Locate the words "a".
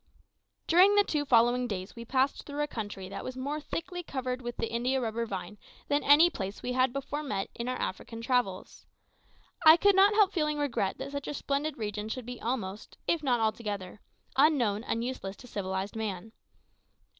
2.63-2.67, 11.27-11.35